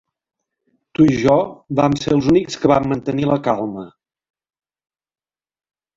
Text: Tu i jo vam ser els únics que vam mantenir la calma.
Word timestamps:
Tu 0.99 1.05
i 1.15 1.17
jo 1.23 1.35
vam 1.81 1.97
ser 2.05 2.15
els 2.17 2.31
únics 2.33 2.59
que 2.63 2.73
vam 2.73 2.89
mantenir 2.95 3.29
la 3.33 3.39
calma. 3.49 3.87